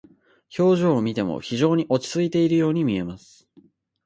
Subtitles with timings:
[0.57, 3.47] 表情を見ても非常に落ち着いているように見えます。